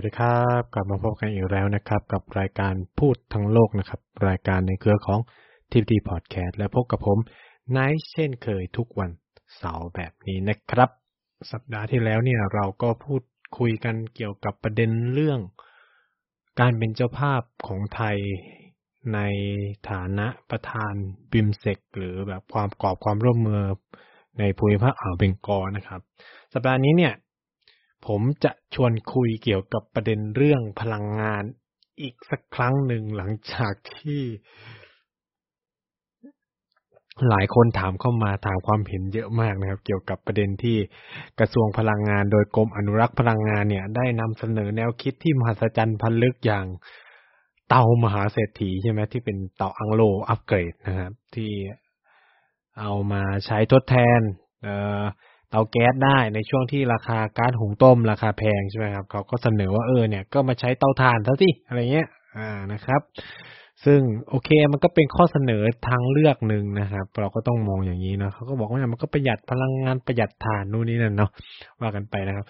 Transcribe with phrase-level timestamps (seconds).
[0.00, 5.20] สวัสดีครับ กลับมาพบกันอีกแล้วนะครับ กับรายการพูดทั้งโลกนะครับ รายการในเครือของ
[5.72, 7.18] ทีวีพอดแคสต์และพบกับผม
[7.70, 9.10] ไนท์เช่นเคยทุกวัน
[9.58, 10.90] เสาร์แบบนี้นะครับ
[11.52, 13.22] สัปดาห์ที่แล้วเนี่ยเราก็พูด
[13.58, 15.40] คุยกันเกี่ยวกับประเด็นเรื่อง
[16.60, 18.16] การเป็นเจ้าภาพของไทย
[19.14, 19.20] ใน
[19.90, 20.94] ฐานะประธาน
[21.32, 23.62] บิมเซกหรือแบบความกรอบความร่วมมือ
[24.38, 26.00] ในภูมิภาคอ่าวเบงกอลนะครับ
[26.54, 27.14] สัปดาห์นี้เนี่ย
[28.06, 31.44] ผมจะชวนคุยเกี่ยวกับประเด็นเรื่องพลังงาน
[32.00, 34.22] อีกสักครั้งหนึ่งหลังจากที่
[37.28, 40.78] หลายคนถามเข้ามาถามความเห็นเยอะมากนะครับ เกี่ยวกับประเด็นที่
[41.38, 46.66] กระทรวงพลังงาน โดยกรมอนุรักษ์พลังงานเนี่ย ได้นำเสนอแนวคิดที่มหัศจรรย์พันลึกอย่าง
[47.68, 51.50] เตามหาเศรษฐีใช่ไหมที่เป็นเตาอังโลอัปเกรดนะครับ ที่
[52.80, 54.20] เอามาใช้ทดแทน
[54.62, 55.02] เอ่อ
[55.50, 63.00] เตาแก๊สได้ในช่วงที่ราคาก๊าซหุงต้มราคาแพงใช่ไหมครับเขาก็เสนอว่าเออเนี่ยก็มาใช้เตาถ่านซะสิอะไรเงี้ย อ่านะครับ
[63.84, 71.30] ซึ่งโอเคมันก็เป็นข้อเสนอทางเลือกหนึ่งนะครับ เราก็ต้องมองอย่างนี้นะเขาก็บอกว่ามันก็ประหยัดพลังงานประหยัดถ่านนู่นนี่นั่นเนาะ
[71.80, 72.46] ว่ากันไปนะครับ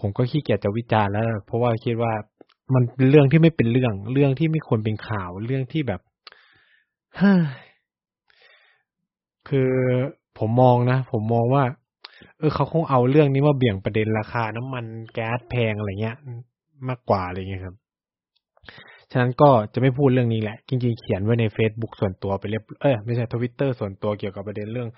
[0.00, 2.12] ผมก็ขี้เกียจจะวิจารณ์แล้ว เพราะว่าคิดว่า
[2.74, 6.00] มันเป็นเรื่องที่ไม่เป็นเรื่องเรื่องที่ไม่ควรเป็นข่าวเรื่องที่แบบ
[9.48, 9.70] คือ
[10.38, 11.64] ผมมองนะ ผมมองว่า
[12.38, 14.84] เออเขาคงเอาเรื่องนี้มาเบี่ยงประเด็นราคาน้ำมัน
[15.14, 16.16] แก๊สแพงอะไรเงี้ย
[16.88, 17.76] มากกว่าอะไรเงี้ยครับ
[19.10, 24.88] ฉะนั้นก็จะไม่พูดเรื่องนี้แหละ จริงๆเขียนไว้ใน Facebook ส่วนตัวไปเรียบ เออไม่ใช่ทวิตเตอร์ส่วนตัวเกี่ยวกับประเด็นเรื่อง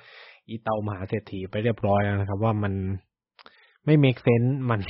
[0.49, 2.73] อีเตามหาเศรษฐีไปเรียบร้อยแล้วนะครับ ว่ามัน
[3.85, 4.81] ไม่ make sense มัน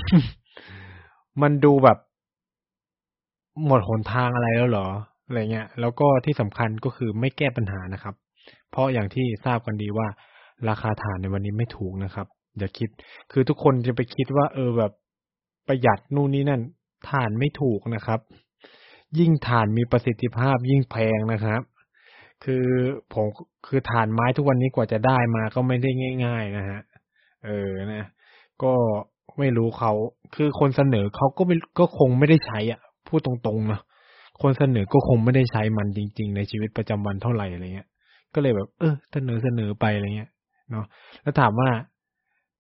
[1.43, 1.99] มันดูแบบ
[3.67, 4.89] หมดหนทางอะไรแล้วเหรอ
[5.27, 8.15] อะไรเงี้ย แล้วก็ที่สำคัญก็คือไม่แก้ปัญหานะครับ
[8.71, 10.09] เพราะอย่างที่ทราบกันดีว่า
[10.69, 12.27] ราคาถ่านในวันนี้ไม่ถูกนะครับ
[12.61, 12.91] อย่าคิด
[13.33, 14.93] คือทุกคนจะไปคิดว่า เออแบบ
[15.69, 16.63] ประหยัดนู่นนี่นั่น
[17.11, 18.21] ถ่านไม่ถูกนะครับ
[19.19, 21.63] ยิ่งถ่านมีประสิทธิภาพยิ่งแพงนะครับ
[22.45, 22.67] คือ
[23.13, 23.27] ผม
[23.67, 25.91] คือถ่านไม้ทุกวันนี้กว่าจะได้มาก็ไม่ได้
[26.25, 26.81] ง่าย ๆ นะฮะ
[27.47, 28.07] เออนะ
[28.63, 28.73] ก็
[29.39, 29.93] ไม่รู้เขา
[30.35, 33.81] คือคนเสนอเขาก็ไม่ก็คงไม่ได้ใช้อะ พูดตรงๆนะ
[34.43, 37.89] คนเสนอก็คงไม่ได้ใช้มันจริง ๆ ในชีวิตประจำวันเท่าไหร่อะไรเงี้ย
[38.35, 40.31] ก็เลยแบบ เออเสนอเสนอไปอะไรเงี้ย
[40.71, 40.85] เนาะ
[41.23, 41.71] แล้วถามว่า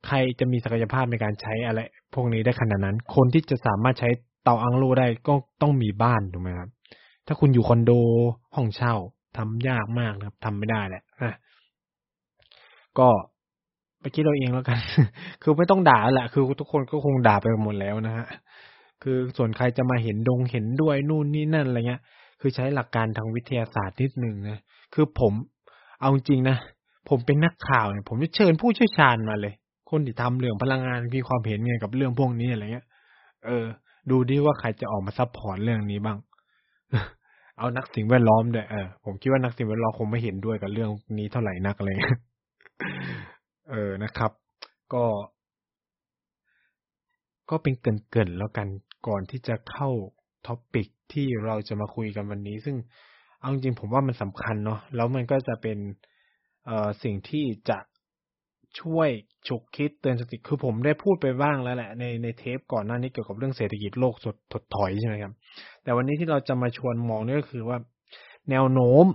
[0.07, 1.81] ใครจะมีศักยภาพในการใช้อะไร
[2.15, 4.09] พวกนี้ได้ขนาดนั้น คนที่จะสามารถใช้
[4.45, 6.69] เตาอังโลได้ก็ต้องมีบ้านถูกไหมครับ
[7.27, 7.93] ถ้าคุณอยู่คอนโด
[8.57, 8.95] ห้องเช่า
[9.37, 11.37] ทำยากมากนะครับทำไม่ได้แหละนะ
[12.99, 13.09] ก็
[14.01, 14.79] ไปคิดเราเองแล้วกัน
[15.43, 18.27] คือไม่ต้องด่าแหละ คือทุกคนก็คงด่าไปหมดแล้วนะฮะ
[19.03, 22.03] คือส่วนใครจะมาเห็นดงเห็นด้วยนู่นนี่นั่นอะไรเงี้ย
[22.41, 24.59] คือใช้หลักการทางวิทยาศาสตร์นิดนึงนะ
[24.95, 25.33] คือผม
[26.01, 26.57] เอาจริงนะ
[27.09, 29.55] ผมเป็นนักข่าวเนี่ย ผมจะเชิญผู้เชี่ยวชาญมาเลย
[29.91, 32.87] คนที่ทำเรื่องพลังงานมีความเห็นไงกับเรื่องพวกนี้อะไรเงี้ย
[33.47, 33.65] เออ
[34.11, 36.19] ดูดิว่าใครจะออกมา support เรื่องนี้บ้าง
[37.59, 42.19] เอานักสิ่งแวดล้อมด้วยเออผมคิดว่านักสิ่งแวดล้อมคงไม่เห็นด้วยกับเรื่องนี้เท่าไหร่นักอะไรเงี้ย
[43.71, 44.33] เออนะครับ
[44.93, 45.05] ก็
[47.51, 48.69] ก็เป็นเกินๆแล้วกัน
[49.07, 49.91] ก่อนที่จะเข้า
[50.47, 52.77] ท็อปิกที่เราจะมาคุยกันวันนี้ ซึ่ง
[53.41, 55.79] เอาจริงผมว่ามันสำคัญเนาะแล้วมันก็จะเป็น
[56.67, 57.79] เอ่อสิ่งที่จะ
[58.81, 59.09] ช่วย
[59.49, 65.33] ฉุกคิดเตือนสติคือผมได้พูดไปบ้างแล้วแหละในในเทปก่อนหน้านี้เกี่ยวกับเรื่องเศรษฐกิจโลกสดถดถอยใช่ไหมครับ
[65.83, 67.79] แต่วันนี้ที่เราจะมาชวนมองนี่ก็คือว่า
[68.51, 69.07] แนวโน้ม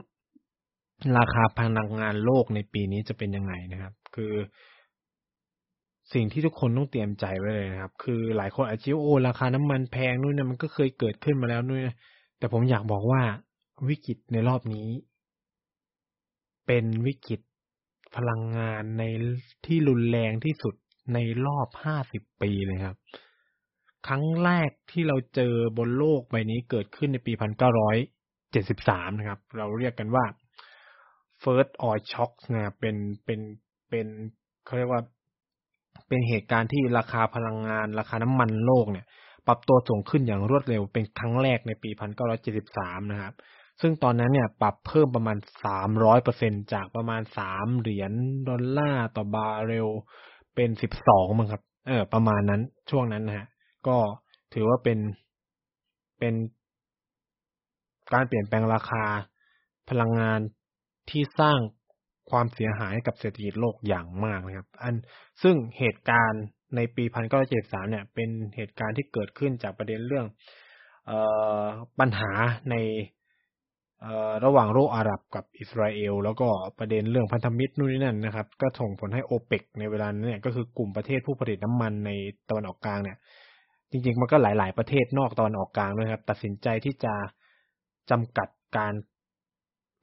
[1.17, 4.33] ราคาพลังงานโลกในปีนี้จะเป็นยังไงนะครับ คือ
[6.13, 11.95] สิ่งที่ทุกคนต้องเตรียมใจไว้เลยนะครับ คือหลายคนอาจจะโอ้ราคาน้ำมันแพงนู่นนะมันก็เคยเกิดขึ้นมาแล้วนู่นนะ
[12.37, 13.21] แต่ผมอยากบอกว่า
[13.89, 14.87] วิกฤตในรอบนี้
[16.65, 17.39] เป็นวิกฤต
[18.17, 19.03] พลังงานใน
[19.65, 20.75] ที่รุนแรงที่สุด
[21.13, 22.97] ในรอบห้าสิบปีเลยครับ
[24.07, 27.97] ครั้งแรกที่เราเจอบนโลกใบนี้เกิดขึ้นในปีพันเก้าร้อย
[28.51, 30.25] เจ็ดสิบสามนะครับ เราเรียกกันว่า
[31.43, 32.95] first oil shock นะเป็น
[33.25, 33.39] เป็น
[33.89, 34.07] เป็น
[34.65, 35.01] เขาเรียกว่า
[36.07, 39.05] เป็นเหตุการณ์ที่ราคาพลังงาน ราคาน้ำมันโลกเนี่ย
[39.47, 43.33] ปรับตัวสูงขึ้นอย่างรวดเร็วเป็นครั้งแรกในปีพันเก้าร้อยเจ็ดสิบสามนะครับ
[43.81, 48.11] ซึ่งตอนนั้นเนี่ยปรับเพิ่มประมาณสามร้อยเปอร์เซ็นจากประมาณสามเหรียญ
[48.49, 49.89] ดอลลาร์ต่อบาร์เรล
[50.55, 53.47] เป็นสิบสองมั้งครับ เออ ประมาณนั้นช่วงนั้นนะฮะ
[53.87, 53.97] ก็
[54.53, 54.99] ถือว่าเป็น
[56.19, 56.33] เป็น
[58.13, 59.05] การเปลี่ยนแปลงราคา
[59.89, 60.39] พลังงาน
[61.09, 61.59] ที่สร้าง
[62.29, 64.95] ความเสียหายให้กับเศรษฐกิจโลกอย่างมากนะครับ อัน
[65.43, 66.43] ซึ่งเหตุการณ์
[66.75, 70.27] ในปีพันเก้าเจ็ดสามเนี่ย เป็นเหตุการณ์ที่เกิดขึ้นจากประเด็นเรื่อง
[71.09, 71.11] อ
[71.63, 71.65] อ
[71.99, 72.31] ปัญหา
[72.69, 72.75] ใน
[74.45, 76.47] ระหว่างโลกอาหรับกับอิสราเอล แล้วก็
[76.79, 82.11] ประเด็นเรื่องพันธมิตรนู่นนี่นั่นนะครับ ก็ส่งผลให้โอเปกในเวลานั้นเนี่ยก็คือกลุ่มประเทศผู้ผลิตน้ำมันใน
[82.49, 83.17] ตะวันออกกลางเนี่ย
[83.91, 87.13] จริงๆ มันก็หลาย ๆ ประเทศนอกตอนออกกลางด้วยครับ ตัดสินใจที่จะ
[88.11, 88.47] จำกัด
[88.77, 88.93] การ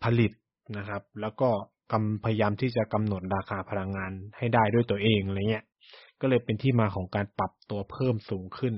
[0.05, 0.32] ผลิต
[0.76, 1.49] นะครับ แล้วก็
[1.93, 5.64] กำพยายามที่จะกำหนดราคาพลังงานให้ได้ด้วยตัวเองอะไรเงี้ย
[6.20, 8.75] ก็เลยเป็นที่มาของการปรับตัวเพิ่มสูงขึ้น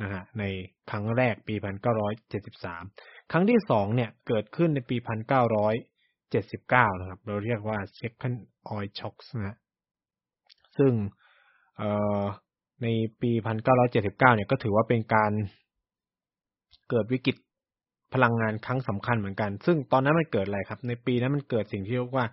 [0.00, 0.44] นะฮะใน
[0.90, 1.54] ครั้งแรกปี
[2.42, 4.96] 1973 ครั้งที่สองเนี่ยเกิดขึ้นในปี
[5.78, 8.38] 1979 นะครับ เราเรียกว่า second
[8.74, 9.58] oil shocks นะ
[10.78, 10.92] ซึ่ง
[12.82, 12.86] ใน
[13.20, 13.30] ปี
[13.78, 15.32] 1979 เนี่ยก็ถือว่าเป็นการ
[16.90, 17.36] เกิดวิกฤต
[18.14, 22.26] พลังงานครั้งสำคัญเหมือนกัน ซึ่งตอนนั้นมันเกิดอะไรครับ ในปีนั้นมันเกิดสิ่งที่เรียกว่า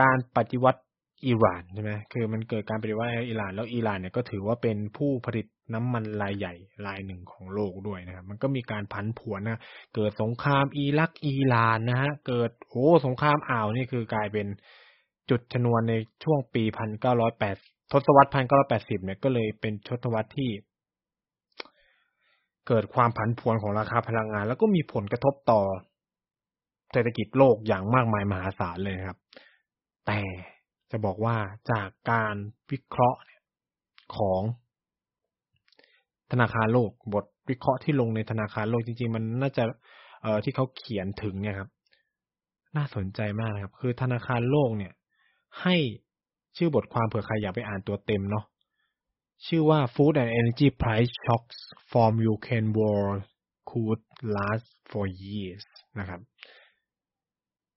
[0.00, 0.80] การปฏิวัติ
[1.26, 6.54] อิหร่านใช่ไหมคือมันเกิดการปฏิวัติอิหร่าน แล้วอิหร่านเนี่ยก็ถือว่าเป็นผู้ผลิตน้ำมันรายใหญ่
[6.86, 9.60] รายหนึ่งของโลกด้วยนะครับ มันก็มีการพันผวนนะ
[9.94, 14.46] เกิดสงครามอิรักอิหร่านนะฮะ เกิดโอ้สงครามอ่าวนี่คือกลายเป็น
[15.30, 15.94] จุดชนวนใน
[16.24, 17.56] ช่วงปีพันเก้าร้อยแปด
[17.92, 20.50] ทศวรรษพันเก้าร้อยแปดสิบเนี่ยก็เลยเป็นทศวรรษที่
[22.68, 25.60] เกิดความผันผวนของราคาพลังงาน แล้วก็มีผลกระทบต่อ
[26.92, 29.18] เศรษฐกิจโลกอย่างมากมายมหาศาลเลยครับ
[30.06, 30.18] แต่
[30.96, 31.36] จะบอกว่า
[31.72, 32.34] จากการ
[32.70, 33.20] วิเคราะห์
[34.16, 34.42] ของ
[36.32, 39.64] ธนาคารโลก บทวิเคราะห์ที่ลงในธนาคารโลกจริงๆ มันน่าจะ
[40.22, 41.68] เอ่อที่เขาเขียนถึงเนี่ยครับ
[42.76, 44.92] น่าสนใจมากนะครับ คือธนาคารโลกเนี่ย
[45.62, 45.76] ให้
[46.56, 48.44] ชื่อบทความเผื่อใครอยากไปอ่านตัวเต็มเนาะ
[49.46, 51.58] ชื่อว่า Food and Energy Price Shocks
[51.90, 53.04] from Ukraine War
[53.70, 54.02] Could
[54.36, 55.64] Last for Years
[55.98, 56.20] นะครับ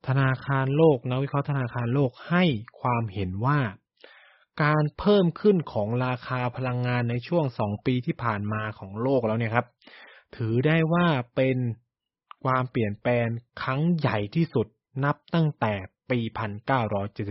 [0.08, 2.44] ธนาคารโลกนักวิเคราะห์ธนาคารโลกให้
[2.82, 3.60] ความเห็นว่า
[4.64, 9.66] การเพิ่มขึ้นของราคาพลังงานในช่วงสองปีที่ผ่านมาของโลกแล้วเนี่ยครับ
[10.36, 11.58] ถือได้ว่าเป็น
[12.44, 13.28] ความเปลี่ยนแปลง
[13.62, 14.68] ครั้งใหญ่ที่สุด
[15.04, 15.74] นับตั้งแต่
[16.10, 16.20] ปี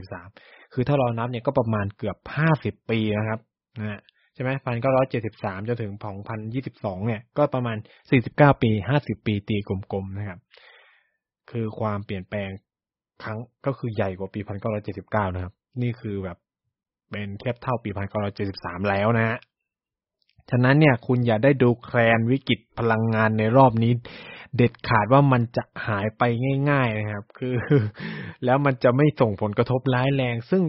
[0.01, 2.17] 1973 คือถ้าเรานับเนี่ยก็ประมาณเกือบ
[2.53, 3.41] 50 ปีนะครับ
[3.79, 4.01] นะ
[4.35, 7.77] ใช่ไหมพันเก้าร้อยเจ็ดสิบสามจนถึงสองพันยี่สิบสองเนี่ย ก็ประมาณ
[8.11, 10.39] สี่สิบเก้าปีห้าสิบปีตีกลมๆนะครับ
[11.51, 12.51] คือความเปลี่ยนแปลง
[13.23, 15.53] ครั้งก็คือใหญ่กว่าปีพันเก้าร้อยเจ็ดสิบเก้านะครับ
[15.83, 16.39] นี่คือแบบ
[17.11, 19.39] เป็นเทียบเท่าปีพันเก้าร้อยเจ็สิบสามแล้วนะฮะ
[20.51, 23.93] ฉะนั้นเนี่ยคุณอย่าได้ดูแคลนวิกฤตพลังงานในรอบนี้
[24.57, 26.23] เด็ดขาดว่ามันจะหายไป
[26.71, 27.55] ง่าย ๆนะครับ คือ
[28.45, 30.63] แล้วมันจะไม่ส่งผลกระทบร้ายแรง ซึ่ง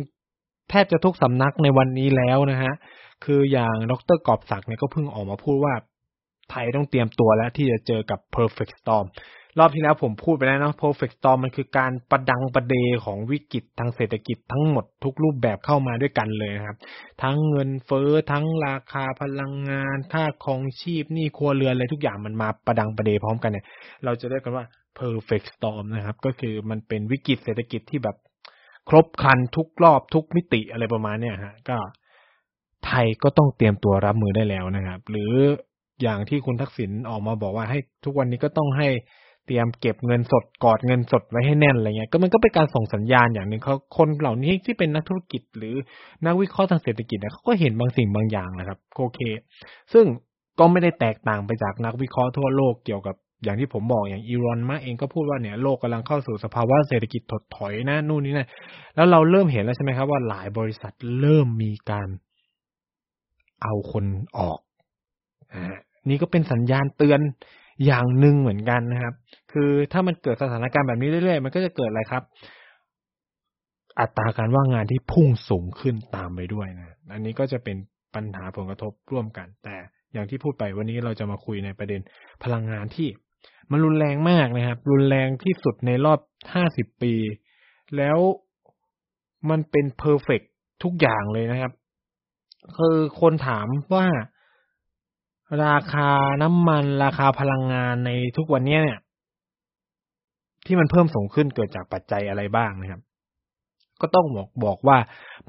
[0.69, 2.73] แทบจะทุกสำนักในวันนี้แล้วนะฮะ
[3.25, 5.73] คืออย่างดรกอบศักดิ์เนี่ยก็เพิ่งออกมาพูดว่า
[6.51, 9.05] ไทยต้องเตรียมตัวแล้วที่จะเจอกับ perfect storm
[9.59, 12.75] รอบที่แล้วผมพูดไปแล้วนะ perfect storm มันคือการประดังประเด
[13.05, 16.77] ของวิกฤตทางเศรษฐกิจทั้งหมดทุกรูปแบบเข้ามาด้วยกันเลยครับ
[17.23, 23.65] ทั้งเงินเฟ้อทั้งราคาพลังงาน ค่าครองชีพนี่ครัวเรือนอะไรทุกอย่างมันมาประดังประเดพร้อมกันเนี่ย
[24.05, 24.65] เราจะเรียกกันว่า
[24.99, 28.15] perfect storm นะครับ ก็คือมันเป็นวิกฤตเศรษฐกิจที่แบบ
[28.89, 31.77] ครบครันทุกรอบทุกมิติอะไรประมาณเนี้ยฮะก็
[32.85, 35.33] ไทยก็ต้องเตรียมตัวรับมือได้แล้วนะครับ หรือ
[36.01, 38.87] อย่างที่คุณทักษิณออกมาบอกว่าให้ทุกวันนี้ก็ต้องให้
[39.47, 45.75] เตรียมเก็บเงินสดกอดเงินสดไว้ให้แน่นอะไรเงี้ยก็มันก็เป็นการส่งสัญญาณอย่างหนึ่งเขาคนเหล่านี้ที่เป็นนักธุรกิจหรือ
[46.25, 49.19] นักวิเคราะห์ทางเศรษฐกิจเนี่ยเขาก็เห็นบางสิ่งบางอย่างนะครับโอเค
[49.93, 50.05] ซึ่ง
[50.59, 58.47] ก็ไม่ได้แตกต่างไปจากนักวิเคราะห์ทั่วโลกเกี่ยวกับอย่างที่ผมบอกอย่างอีรอนมาเองก็พูดว่าเนี่ยโลกกำลังเข้าสู่สภาวะเศรษฐกิจถดถอยนะนู่นนี่นะ
[58.95, 62.09] แล้วเราเริ่มเห็นแล้วใช่ไหมครับว่าหลายบริษัทเริ่มมีการ
[63.63, 64.05] เอาคน
[64.37, 64.59] ออก
[65.53, 65.75] อ่า
[66.09, 67.19] นี่ก็เป็นสัญญาณเตือน
[67.85, 69.13] อย่างหนึ่งเหมือนกันนะครับ
[69.51, 72.23] คือถ้ามันเกิดสถานการณ์แบบนี้เรื่อยๆ มันก็จะเกิดอะไรครับ
[73.99, 77.77] อัตราการว่างงานที่พุ่งสูงขึ้นตามไปด้วยนะ อันนี้ก็จะเป็น
[78.15, 79.75] ปัญหาผลกระทบร่วมกัน แต่
[80.13, 82.01] อย่างที่พูดไปวันนี้เราจะมาคุยในประเด็น
[82.43, 83.07] พลังงานที่
[83.71, 86.19] มันรุนแรงมากนะครับ รุนแรงที่สุดในรอบ
[86.53, 87.13] ห้าสิบปี
[87.97, 88.17] แล้ว
[89.49, 90.41] มันเป็นเพอร์เฟก
[90.83, 91.71] ทุกอย่างเลยนะครับ
[92.77, 94.07] คือคนถามว่า
[95.65, 96.09] ราคา
[96.41, 98.99] น้ำมันราคาพลังงานในทุกวันนี้เนี่ย
[100.67, 103.01] ที่มันเพิ่มสูงขึ้นเกิดจากปัจจัยอะไรบ้างนะครับ
[104.01, 104.97] ก็ต้องบอกบอกว่า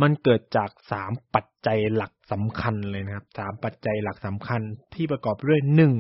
[0.03, 4.61] มันเกิดจากสามปัจจัยหลักสำคัญเลยนะครับสามปัจจัยหลักสำคัญ
[4.95, 5.95] ที่ประกอบด้วยหนึ่ง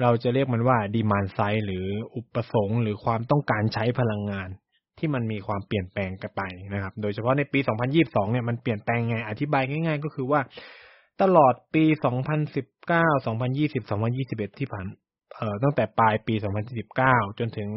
[0.00, 4.48] เราจะเรียกมันว่าดีมานไซด์หรืออุปสงค์ หรือความต้องการใช้พลังงาน
[4.98, 6.42] ที่มันมีความเปลี่ยนแปลงกันไป
[6.74, 7.58] นะครับ โดยเฉพาะในปี
[7.96, 10.40] 2022 เนี่ยมันเปลี่ยนแปลงไง อธิบายง่าย ๆ ก็คือว่า
[11.22, 11.84] ตลอดปี
[12.44, 14.86] 2019 2020 2021 ที่ผ่าน
[15.34, 16.34] เอ่อ ตั้งแต่ปลายปี
[16.86, 17.68] 2019 จนถึง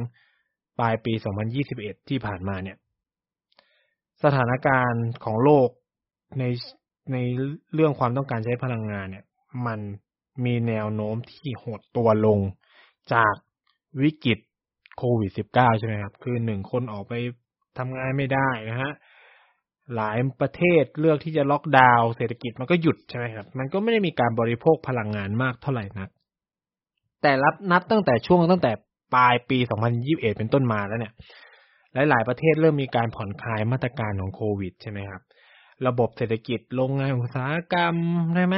[0.81, 1.13] ปลายปี
[1.61, 2.77] 2021 ที่ผ่านมาเนี่ย
[4.23, 5.69] สถานการณ์ของโลก
[6.39, 6.43] ใน
[7.11, 7.17] ใน
[7.73, 9.25] เรื่องความต้องการใช้พลังงานเนี่ย
[9.65, 9.79] มัน
[10.45, 12.39] มีแนวโน้มที่หดตัวลง
[13.13, 13.35] จาก
[14.01, 14.39] วิกฤต
[14.97, 17.13] โควิด -19 ใช่ไหมครับ คือหนึ่งคนออกไป
[17.77, 18.91] ทำงานไม่ได้นะฮะ
[19.95, 26.09] หลายประเทศเลือกที่จะล็อกดาวน์เศรษฐกิจมันก็หยุดใช่ไหมครับ มันก็ไม่ได้มีการบริโภคพลังงานมากเท่าไหร่นัก
[27.21, 28.71] แต่รับนับตั้งแต่ช่วงตั้งแต่
[29.13, 29.57] ปลายปี
[29.97, 31.13] 2021 เป็นต้นมาแล้วเนี่ย
[32.09, 35.21] หลายๆประเทศเริ่มมีการผ่อนคลายมาตรการของโควิดใช่ไหมครับ
[35.87, 37.95] ระบบเศรษฐกิจโรงงานอุตสาหกรรม
[38.35, 38.57] ใช่ไหม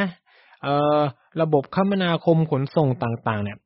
[0.63, 0.99] เอ่อ
[1.41, 3.57] ระบบคมนาคมขนส่งต่าง ๆ เนี่ย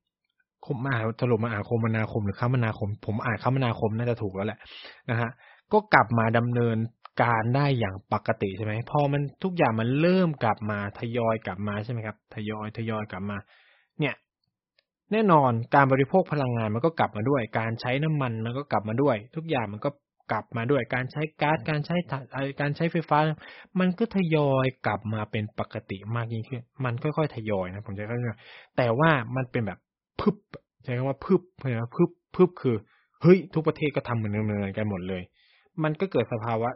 [0.66, 4.60] คมมาสรุปมาอ่านคมนาคมหรือคมนาคม ผมอ่านคมนาคมน่าจะถูกแล้วแหละ
[5.10, 5.30] นะฮะ
[5.72, 6.78] ก็กลับมาดำเนิน
[7.24, 13.38] การได้อย่างปกติใช่ไหมพอมันทุกอย่างมันเริ่มกลับมาทยอยกลับมาใช่ไหมครับ ทยอยทยอยกลับมา
[15.12, 19.90] แน่นอนการบริโภคพลังงานมันก็กลับมาด้วย การใช้น้ำมันมันก็กลับมาด้วย ทุกอย่างมันก็
[20.32, 21.96] กลับมาด้วย การใช้ก๊าซการใช้
[22.60, 23.18] การใช้ไฟฟ้า
[23.80, 28.28] มันก็ทยอยกลับมาเป็นปกติมากยิ่งขึ้น มันค่อยๆทยอยนะผมจะเข้าใจ
[28.78, 29.80] แต่ว่ามันเป็นแบบ
[30.22, 30.36] พึบ
[30.84, 32.76] ใช้คำว่าพึบเห็นไหมพึบพึบคือ
[33.22, 35.22] เฮ้ยทุกประเทศก็ทำเหมือนเมือนกันหมดเลย
[35.84, 36.70] มันก็เกิดสภาวะ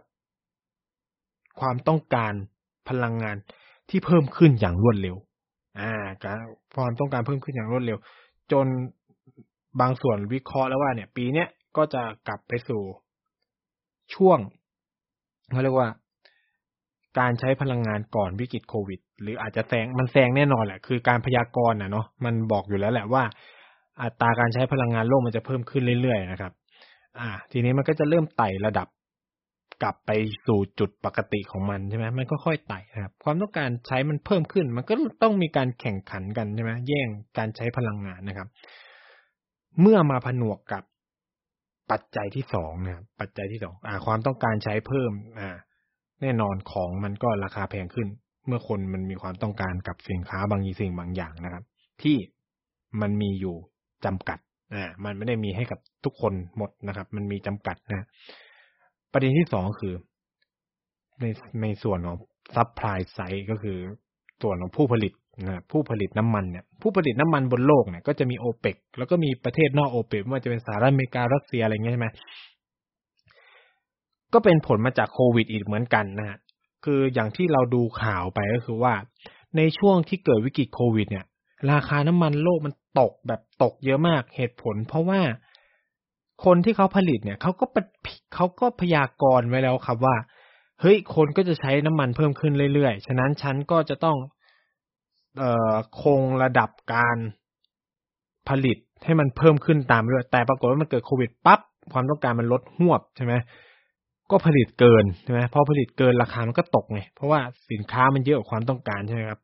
[1.60, 2.34] ความต้องการ
[2.90, 3.38] พลังงาน
[3.90, 5.16] ที่เพิ่มขึ้นอย่างรวดเร็ว
[6.24, 6.38] การ
[6.76, 7.98] ความต้องการเพิ่มขึ้นอย่างรวดเร็ว
[8.52, 8.66] จน
[9.82, 12.82] บางส่วนวิเคราะห์แล้วว่าเนี่ย ปีเนี้ยก็จะกลับไปสู่
[14.16, 14.40] ช่วง
[15.52, 15.90] เขาเรียกว่า
[17.20, 23.24] การใช้พลังงานก่อนวิกฤตโควิด หรืออาจจะแซงมันแซงแน่นอนแหละ คือการพยากรณ์นะเนาะมันบอกอยู่แล้วแหละว่า
[24.02, 26.52] อัตราการใช้พลังงานโลกมันจะเพิ่มขึ้นเรื่อยๆนะครับ
[27.20, 28.88] อ่า ทีนี้มันก็จะเริ่มไต่ระดับ
[29.82, 30.12] กลับไป
[30.48, 37.08] สู่จุดปกติของมันใช่ไหมมันก็ค่อยไต่นะครับ ความต้องการใช้มันเพิ่มขึ้น มันก็ต้องมีการแข่งขันกันใช่ไหมแย่ง
[37.38, 38.48] การใช้พลังงานนะครับ
[39.82, 40.84] เมื่อมาผนวกกับ
[41.92, 45.50] ปัจจัยที่สองนะครับปัจจัยที่สองอ่า ความต้องการใช้เพิ่ม อ่า
[46.22, 48.08] แน่นอนของมันก็ราคาแพงขึ้น
[48.48, 51.64] เมื่อคนมันมีความต้องการกับสินค้าบางสิ่งบางอย่างนะครับ
[52.02, 52.18] ที่
[53.02, 53.56] มันมีอยู่
[54.06, 54.40] จำกัด
[54.74, 58.06] อ่ามันไม่ได้มีให้กับทุกคนหมดนะครับ มันมีจำกัดนะ
[59.12, 59.94] ประเด็นที่สองคือ
[61.22, 61.26] ใน
[61.62, 62.18] ในส่วนของ
[62.56, 63.78] supply side ก็คือ
[64.42, 65.14] ส่วนของผู้ผลิต
[65.48, 72.08] นะผู้ผลิตน้ำมันเนี่ยผู้ผลิตน้ำมันบนโลกเนี่ยก็จะมีโอเปกแล้วก็มีประเทศนอกโอเปกไม่ว่าจะเป็นสหรัฐอเมริการัสเซียอะไรเงี้ยใช่ไหม
[74.34, 76.38] ก็เป็นผลมาจากโควิดอีกเหมือนกันนะฮะ
[76.86, 78.94] คืออย่างที่เราดูข่าวไปก็คือว่า
[79.58, 81.26] ในช่วงที่เกิดวิกฤตโควิด เนี่ย
[81.72, 85.22] ราคาน้ำมันโลกมันตกแบบตกเยอะมากเหตุผล เพราะว่า
[86.46, 87.66] คนที่เขาผลิตเนี่ยเขาก็
[88.36, 90.16] เขาก็พยากรณ์ไว้แล้วครับว่า
[90.82, 94.18] เฮ้ย คนก็จะใช้น้ำมันเพิ่มขึ้นเรื่อยๆ ฉะนั้นฉันก็จะต้อง
[95.40, 97.18] เอ่อคงระดับการ
[98.50, 101.60] ผลิตให้มันเพิ่มขึ้นตามด้วยแต่ปรากฏว่ามันเกิดโควิดปั๊บ
[101.94, 103.34] ความต้องการมันลดหวบใช่ไหม
[104.32, 107.40] ก็ผลิตเกินใช่ไหมพอผลิตเกินราคามันก็ตกไงเพราะว่า
[107.72, 109.40] สินค้ามันเยอะกว่าความต้องการใช่ไหมครับ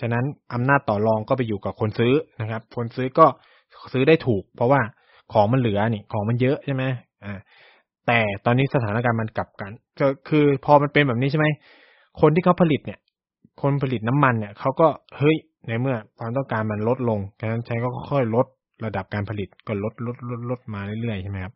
[0.00, 3.26] ฉะนั้นอำนาจต่อรองก็ไปอยู่กับคนซื้อนะครับ คนซื้อก็
[3.92, 4.80] ซื้อได้ถูก เพราะว่า
[5.32, 6.84] ของมันเหลือนี่ของมันเยอะใช่ไหม
[7.24, 7.38] อ่า
[8.06, 11.46] แต่ตอนนี้สถานการณ์มันกลับกัน ก็คือพอมันเป็นแบบนี้ใช่ไหม
[12.20, 12.98] คนที่เขาผลิตเนี่ย
[13.62, 14.88] คนผลิตน้ำมันเนี่ยเขาก็
[15.18, 18.46] เฮ้ยในเมื่อความต้องการมันลดลงดังนั้นใช้ก็ค่อยลด
[18.84, 21.54] ระดับการผลิตก็ลดลดลดลดมาเรื่อยๆใช่ไหมครับ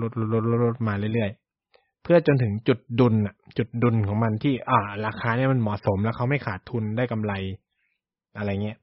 [0.00, 3.14] ลดลดลดลดลดมาเรื่อยๆ เพื่อจนถึงจุดดุล
[3.58, 7.32] จุดดุลของมันที่อ่า ราคาเนี่ยมันเหมาะสมแล้วเขาไม่ขาดทุนได้กำไร
[8.36, 8.78] อะไรเงี้ย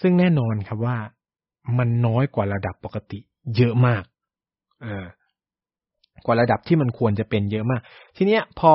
[0.00, 0.96] ซึ่งแน่นอนครับว่า
[1.78, 3.18] มันน้อยกว่าระดับปกติ
[3.56, 4.04] เยอะมาก
[6.24, 7.80] กว่าระดับที่มันควรจะเป็นเยอะมาก
[8.16, 8.72] ทีเนี้ยพอ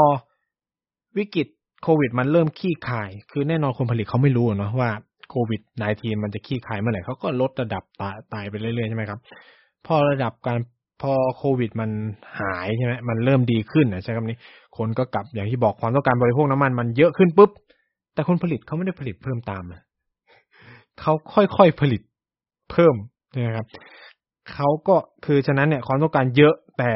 [1.18, 1.48] วิกฤต
[1.84, 4.90] โควิด มันเริ่มขี้คาย คือแน่นอนคนผลิตเขาไม่รู้เนาะว่า
[5.30, 5.62] โควิด
[5.94, 9.20] -19 มันจะขี้คายเมื่อไหร่เขาก็ลดระดับตายตายไปเรื่อยๆใช่ไหมครับ
[9.86, 10.60] พอระดับการ
[11.02, 11.90] พอโควิดมัน
[12.40, 14.38] หายใช่ไหมมันเริ่มดีขึ้นนะใช่คำนี้
[14.78, 17.52] คนก็กลับอย่างที่บอกความต้องการบริโภคน้ำมันมันเยอะขึ้นปุ๊บ
[18.14, 19.64] แต่คนผลิตเขาไม่ได้ผลิตเพิ่มตาม
[21.02, 22.02] เขาค่อยๆผลิต
[22.72, 22.96] เพิ่ม
[23.36, 23.68] นะครับ
[24.54, 26.92] เขาก็คือฉะนั้นเนี่ยความต้องการเยอะแต่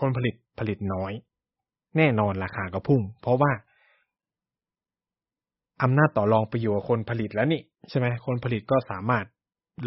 [0.00, 1.12] คนผลิตผลิตน้อย
[1.96, 3.52] แน่นอนราคาก็พุ่ง เพราะว่า
[5.82, 7.60] อำนาจต่อรองไปอยู่กับคนผลิตแล้วนี่
[7.90, 9.24] ใช่ไหมคนผลิตก็สามารถ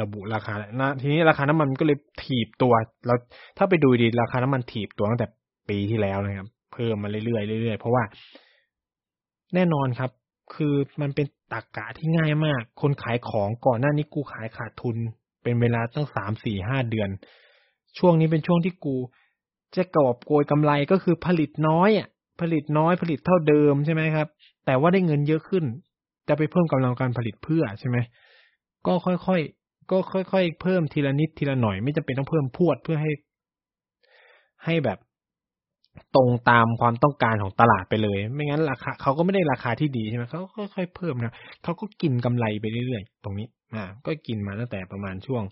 [0.01, 2.73] ระบุราคานะทีนี้ราคาน้ำมันก็เลยถีบตัว
[3.05, 3.15] เรา
[3.57, 5.27] ถ้าไปดูดีราคาน้ำมันถีบตัวตั้งแต่
[5.69, 8.03] ปีที่แล้วนะครับ เพิ่มมาเรื่อยๆเรื่อยๆเพราะว่า
[9.55, 10.11] แน่นอนครับ
[10.53, 14.97] คือมันเป็นตรกกะที่ง่ายมาก คนขายของก่อนหน้านี้กูขายขาดทุน
[15.43, 17.09] เป็นเวลาตั้งสามสี่ห้าเดือน
[17.97, 18.95] ช่วงนี้เป็นช่วงที่กู
[19.75, 22.07] จะกอบโกยกำไรก็คือผลิตน้อยอะ
[22.41, 24.27] ผลิตน้อยผลิตเท่าเดิมใช่ไหมครับ
[24.65, 25.63] แต่ว่าได้เงินเยอะขึ้น
[26.27, 27.97] จะไปเพิ่มกำลังการผลิตเพื่อใช่ไหม
[28.87, 33.11] ก็ค่อยๆก็ค่อยๆเพิ่มทีละนิดทีละหน่อย ไม่จำเป็นต้องเพิ่มพวดเพื่อให้
[34.65, 34.97] ให้แบบ
[36.15, 40.41] ตรงตามความต้องการของตลาดไปเลย ไม่งั้นราคาเขาก็ไม่ได้ราคาที่ดีใช่ไหมเขา
[40.75, 45.43] ค่อยๆเพิ่มนะเขาก็กินกำไรไปเรื่อยๆตรงนี้อ่าก็กินมาตั้งแต่ประมาณช่วง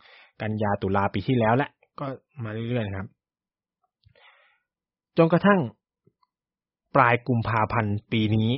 [0.41, 2.05] กันยาตุลาปีที่แล้วแหละ ก็
[2.43, 3.07] มาเรื่อยๆครับ
[5.17, 5.61] จนกระทั่ง
[6.95, 8.49] ปลายกุมภาพันธ์ปีนี้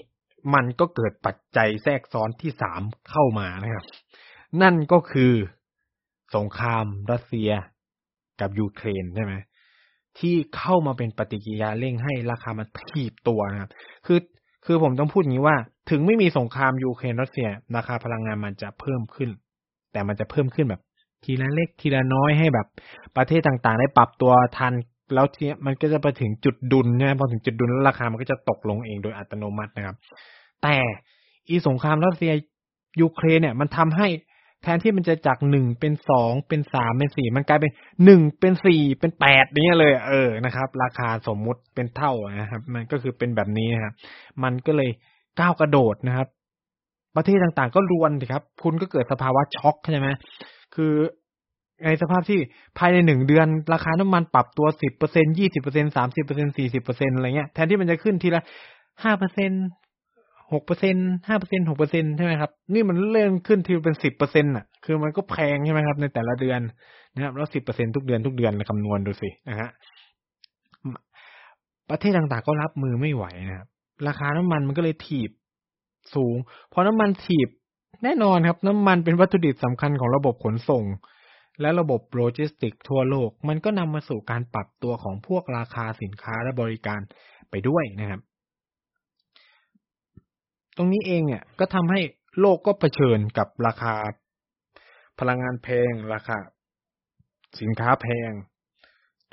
[0.53, 3.85] มันก็เกิดปัจจัยแทรกซ้อนที่สามเข้ามานะครับ
[4.61, 5.33] นั่นก็คือ
[6.35, 7.51] สงครามรัสเซีย
[8.39, 9.33] กับยูเครนใช่ไหม
[10.19, 13.71] ที่เข้ามาเป็นปฏิกิริยาเร่งให้ราคามันถีบตัวนะครับ
[14.05, 14.19] คือ
[14.65, 15.57] คือผมต้องพูดอย่างนี้ว่า
[15.89, 19.29] ถึงไม่มีสงครามยูเครนรัสเซีย ราคาพลังงานมันจะเพิ่มขึ้น
[19.91, 20.81] แต่มันจะเพิ่มขึ้นแบบ
[21.23, 22.67] ทีละเล็กทีละน้อยให้แบบ
[23.17, 24.73] ประเทศต่างๆ ได้ปรับตัวทัน
[25.13, 29.95] แล้วทีมันก็จะไปถึงจุดดุลใช่ไหมพอถึงจุดดุลแล้วราคามันก็จะตกลงเองโดยอัตโนมัตินะครับ
[30.63, 30.75] แต่
[31.49, 32.33] อีสงครามรัสเซีย
[33.01, 34.07] ยูเครนเนี่ย มันทำให้
[34.63, 37.71] แทนที่มันจะจากหนึ่งเป็นสองเป็นสามเป็นสี่มันกลายเป็น
[38.05, 42.11] หนึ่งเป็นสี่เป็นแปดนี้เลย เออนะครับ ราคาสมมุติเป็นเท่า
[42.41, 43.93] นะครับ มันก็คือเป็นแบบนี้นะครับ
[44.43, 44.89] มันก็เลย
[45.39, 46.27] ก้าวกระโดดนะครับ
[47.15, 50.09] ประเทศต่างๆ ก็รวนครับ คุณก็เกิดสภาวะช็อกใช่ไหม
[50.75, 50.93] คือ
[51.85, 52.39] ในสภาพที่
[52.77, 58.43] ภายในหนึ่งเดือนราคาน้ำมันปรับตัวสิบเปอร์เซ็นยี่สิบเปอร์เซ็นสามสิบเปอร์เซ็นสี่สิบเปอร์เซ็นอะไรเงี้ยแทนที่มันจะขึ้นทีละ
[59.03, 59.51] ห้าเปอร์เซ็นต์
[60.53, 60.95] หกเปอร์เซ็นต์
[61.27, 66.59] ห้าเปอร์เซ็นต์หกเปอร์เซ็นต์ใช่ไหมครับ นี่มันเริ่มขึ้นทีเป็นสิบเปอร์เซ็นต์อะ คือมันก็แพงใช่ไหมครับ ในแต่ละเดือน
[67.13, 69.69] นะครับ แล้วสิบเปอร์เซ็นต์ทุกเดือนทุกเดือนคำนวณดูสินะฮะ
[71.89, 73.67] ประเทศต่างๆก็รับมือไม่ไหวนะครับ
[74.07, 75.31] ราคาน้ำมันมันก็เลยถีบ
[76.15, 76.35] สูง
[76.73, 77.49] พอน้ำมันถีบ
[78.03, 80.83] แน่นอนครับ น้ำมันเป็นวัตถุดิบสำคัญของระบบขนส่ง
[81.61, 86.99] และระบบโลจิสติกส์ทั่วโลก มันก็นำมาสู่การปรับตัวของพวกราคาสินค้าและบริการ
[87.49, 88.21] ไปด้วยนะครับ
[90.77, 91.99] ตรงนี้เองเนี่ยก็ทำให้
[92.39, 93.95] โลกก็เผชิญกับราคา
[95.19, 96.37] พลังงานแพงราคา
[97.59, 98.31] สินค้าแพง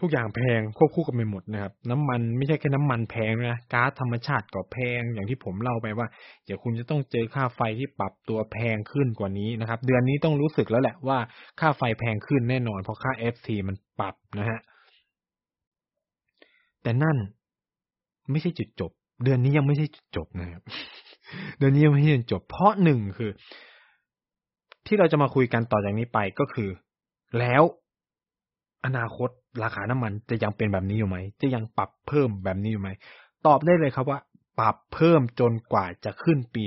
[0.00, 6.06] ทุกอย่างแพงควบคู่กันไปหมดนะครับ น้ำมันไม่ใช่แค่น้ำมันแพงนะก๊าซธรรมชาติก็แพงอย่างที่ผมเล่าไปว่า
[6.44, 11.18] เดี๋ยวคุณจะต้องเจอค่าไฟที่ปรับตัวแพงขึ้นกว่านี้นะครับ เดือนนี้ต้องรู้สึกแล้วแหละว่า
[11.60, 14.60] ค่าไฟแพงขึ้นแน่นอน เพราะค่า FC มันปรับนะฮะ
[16.82, 17.16] แต่นั่น
[18.30, 18.90] ไม่ใช่จุดจบ
[19.24, 20.62] เดือนนี้ยังไม่ใช่จุดจบนะครับ
[21.58, 23.30] เดือนนี้ยังไม่เห็นจบ เพราะหนึ่งคือ
[24.86, 26.70] ที่เราจะมาคุยกันต่อจากนี้ไปก็คือ
[27.38, 27.62] แล้ว
[28.84, 29.30] อนาคต
[29.62, 32.90] ราคาน้ำมันจะยังเป็นแบบนี้อยู่ไหม จะยังปรับเพิ่มแบบนี้อยู่ไหม
[33.46, 34.18] ตอบได้เลยครับว่า
[34.60, 36.64] ปรับเพิ่มจนกว่าจะขึ้นปี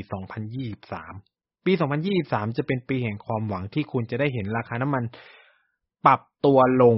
[0.81, 1.71] 2023 ปี
[2.15, 5.03] 2023 จะเป็นปีแห่งความหวังที่คุณจะได้เห็นราคาน้ำมัน
[6.05, 6.97] ปรับตัวลง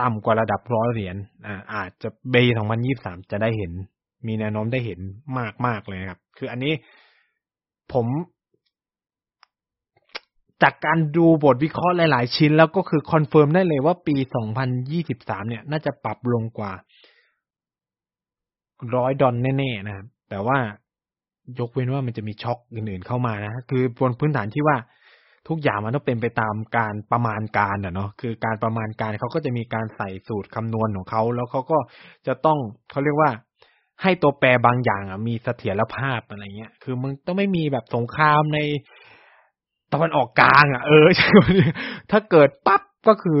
[0.00, 2.44] ต่ำกว่าระดับร้อยเหรียญ อ่า อาจจะปี
[2.86, 3.72] 2023 จะได้เห็น
[4.26, 5.00] มีแนวโน้มได้เห็น
[5.38, 6.72] มากมากเลยครับ คืออันนี้
[7.92, 8.06] ผม
[10.62, 14.16] จากการดูบทวิเคราะห์หลาย ๆ ชิ้น แล้วก็คือ confirm ได้เลยว่าปี
[14.82, 16.72] 2023 เนี่ย น่าจะปรับลงกว่า
[18.94, 20.58] ร้อยดอลแน่ ๆ นะครับ แต่ว่า
[21.58, 24.76] ยกเว้นว่ามันจะมีช็อคอื่น ๆ เข้ามานะ คือบนพื้นฐานที่ว่า
[25.48, 31.78] ทุกอย่างมันต้องเป็นไปตามการประมาณการอะเนาะ คือการประมาณการเขาก็จะมีการใส่สูตรคำนวณของเขา แล้วเขาก็
[32.26, 32.58] จะต้อง
[32.90, 33.30] เขาเรียกว่า
[34.02, 38.58] ให้ตัวแปรบางอย่างอะมีเสถียรภาพอะไรเงี้ย คือมึงต้องไม่มีแบบสงครามใน
[39.92, 41.28] ตะวันออกกลาง อะ เออใช่
[42.10, 43.40] ถ้าเกิดปั๊บก็คือ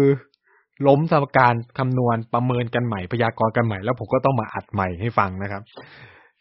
[0.86, 5.62] ล้มสมการคำนวณประเมินกันใหม่พยากรณ์กันใหม่ แล้วผมก็ต้องมาอัดใหม่ให้ฟังนะครับ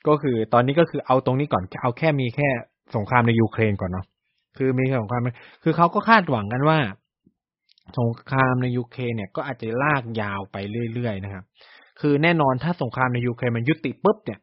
[0.08, 2.47] ก็คือตอนนี้ก็คือเอาตรงนี้ก่อนเอาแค่มีแค่
[2.95, 4.06] สงครามในยูเครนก่อนเนาะ
[4.58, 5.21] คือมีสงคราม
[5.63, 6.80] คือเขาก็คาดหวังกันว่า
[7.99, 10.58] สงครามในยูเครนเนี่ย ก็อาจจะลากยาวไป
[10.93, 11.43] เรื่อยๆนะครับ
[11.99, 14.39] คือแน่นอนถ้าสงครามในยูเครนมันยุติปุ๊บเนี่ย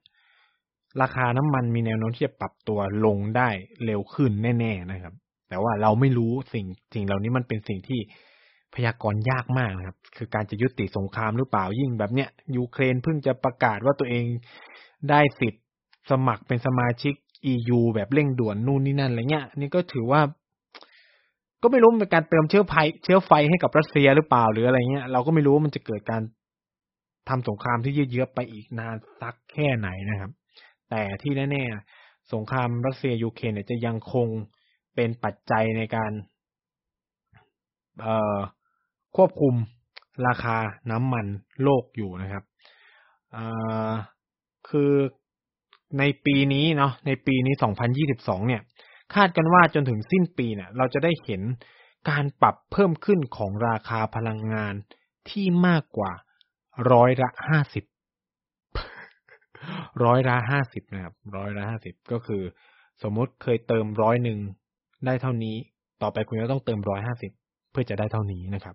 [1.02, 3.48] ราคาน้ำมันมีแนวโน้มที่จะปรับตัวลงได้
[3.84, 5.14] เร็วขึ้นแน่ ๆนะครับ
[5.48, 8.00] แต่ว่าเราไม่รู้สิ่งสิ่งเหล่านี้มันเป็นสิ่งที่
[8.74, 14.24] พยากรณ์ยากมากนะครับ คือการจะยุติสงครามหรือเปล่ายิ่งแบบเนี้ยยูเครนเพิ่งจะประกาศว่าตัวเอง
[15.10, 15.62] ได้สิทธิ์
[16.10, 17.14] สมัครเป็นสมาชิก
[17.52, 20.20] EU แบบเร่งด่วนนู่นนี่นั่นอะไรเงี้ยนี่ก็ถือว่า
[21.62, 26.22] ก็ไม่รู้เป็นการเติมเชื้อไฟเชื้อไฟให้กับรัสเซียหรือเปล่าหรืออะไรเงี้ยเราก็ไม่รู้ว่ามันจะเกิดการ
[27.28, 30.30] ทำสงครามที่ยืดเยื้อไปอีกนานสักแค่ไหนนะครับ
[30.90, 34.28] แต่ที่แน่ๆสงครามรัสเซียยูเครนเนี่ยจะยังคง
[34.94, 36.12] เป็นปัจจัยในการ
[39.16, 39.54] ควบคุม
[40.26, 40.56] ราคา
[40.90, 41.26] น้ำมัน
[41.62, 42.44] โลกอยู่นะครับ
[44.68, 44.92] คือ
[45.98, 47.54] ในปีนี้เนาะในปีนี้
[48.00, 48.62] 2022 เนี่ย
[49.14, 51.42] คาดกันว่าจนถึงสิ้นปีเนี่ย เราจะได้เห็น
[52.10, 54.74] การปรับเพิ่มขึ้นของราคาพลังงาน
[55.30, 56.12] ที่มากกว่า
[56.92, 57.84] ร้อยละห้าสิบ
[60.04, 62.42] ร้อยละห้าสิบนะครับร้อยละห้าสิบก็คือ
[63.02, 64.38] สมมุติเคยเติมร้อยหนึ่ง
[65.06, 65.56] ได้เท่านี้
[66.02, 67.32] ต่อไปคุณก็ต้องเติมร้อยห้าสิบ
[67.70, 68.74] เพื่อจะได้เท่านี้นะครับ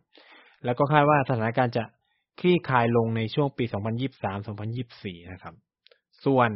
[0.66, 1.84] แล้วก็คาดว่าสถานการณ์จะ
[2.40, 3.66] คลี่คลายลงในช่วงปี
[4.28, 5.56] 2023-2024 นะครับ
[6.26, 6.50] ส่วน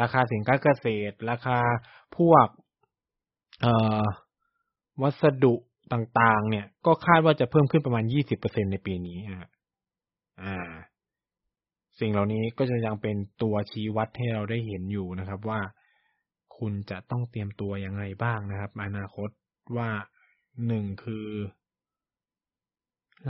[0.00, 1.58] ราคาสินค้าเกษตร ราคา
[2.16, 2.46] พวก
[5.02, 5.54] วัสดุ
[5.92, 8.04] ต่างๆ เนี่ย ก็คาดว่าจะเพิ่มขึ้นประมาณ
[8.38, 9.18] 20%ในปีนี้
[10.42, 10.56] อ่า
[12.00, 15.60] สิ่งเหล่านี้ก็จะยังเป็นตัวชี้วัดให้เราได้เห็นอยู่นะครับ ว่า
[16.58, 19.28] คุณจะต้องเตรียมตัวยังไงบ้างนะครับ อนาคต
[19.76, 19.90] ว่า
[20.66, 21.28] หนึ่งคือ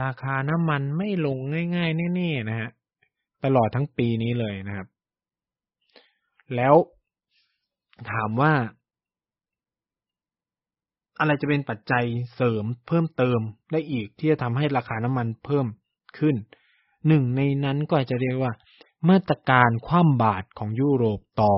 [0.02, 1.38] ราคาน้ำมันไม่ลง
[1.76, 2.70] ง่าย ๆ แน่ๆนะฮะ
[3.44, 4.86] ตลอดทั้งปีนี้เลยนะครับ
[6.56, 6.74] แล้ว
[8.12, 8.52] ถามว่า
[11.18, 13.40] อะไรจะเป็นปัจจัยเสริมเพิ่มเติม
[13.72, 15.66] ได้อีกที่จะทำให้ราคาน้ำมันเพิ่ม
[16.18, 16.36] ขึ้น
[17.06, 18.52] หนึ่งในนั้นก็จะเรียกว่า
[19.08, 21.54] มาตรการคว่ำบาตรของยุโรปต่อ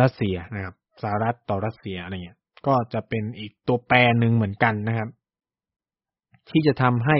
[0.00, 5.08] รัสเซียนะครับสหรัฐต่อรัสเซียอะไรเงี้ย ก็จะเป็นอีกตัวแปรหนึ่งเหมือนกันนะครับ
[6.50, 7.16] ที่จะทำให้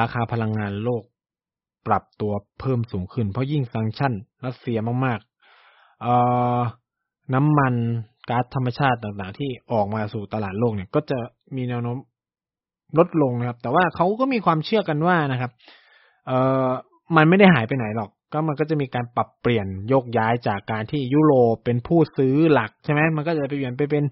[0.00, 1.02] ราคาพลังงานโลก
[1.86, 4.12] ปรับตัวเพิ่มสูงขึ้น เพราะยิ่งซังชั่น
[4.46, 6.14] รัสเซียมากๆ เอ่
[6.58, 6.60] อ
[7.34, 7.74] น้ำมัน
[8.28, 11.18] ก๊าซธรรมชาติต่างๆ ที่ออกมาสู่ตลาดโลกเนี่ย ก็จะ
[11.56, 11.96] มีแนวโน้ม
[12.98, 15.50] ลดลงนะครับ แต่ว่าเขาก็มีความเชื่อกันว่านะครับ
[16.26, 16.68] เอ่อ
[17.16, 24.04] มันไม่ได้หายไปไหนหรอก ก็มันก็จะมีการปรับเปลี่ยนโยกย้ายจากการที่ยุโรปเป็นผู้ซื้อหลักใช่ไหมมันก็จะไปเปลี่ยนไปเป็น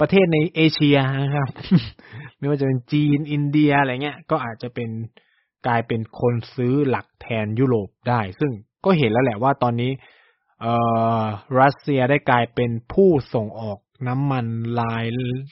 [0.00, 1.48] ประเทศในเอเชียนะครับ
[2.38, 4.90] ไม่ว่าจะเป็นจีนอินเดียอะไรเงี้ย ก็อาจจะเป็น
[5.66, 8.52] กลายเป็นคนซื้อหลักแทนยุโรปได้ ซึ่ง
[8.84, 9.92] ก็เห็นแล้วแหละว่าตอนนี้
[10.60, 10.74] เอ่
[11.20, 11.22] อ
[11.60, 14.46] รัสเซียได้กลายเป็นผู้ส่งออกน้ำมัน
[14.80, 15.04] ลาย